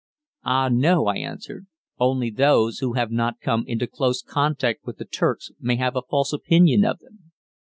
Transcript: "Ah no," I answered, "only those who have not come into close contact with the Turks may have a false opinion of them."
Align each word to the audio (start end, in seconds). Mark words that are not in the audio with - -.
"Ah 0.43 0.67
no," 0.67 1.05
I 1.05 1.17
answered, 1.17 1.67
"only 1.99 2.31
those 2.31 2.79
who 2.79 2.93
have 2.93 3.11
not 3.11 3.39
come 3.39 3.63
into 3.67 3.85
close 3.85 4.23
contact 4.23 4.83
with 4.83 4.97
the 4.97 5.05
Turks 5.05 5.51
may 5.59 5.75
have 5.75 5.95
a 5.95 6.01
false 6.01 6.33
opinion 6.33 6.83
of 6.83 6.97
them." 6.97 7.31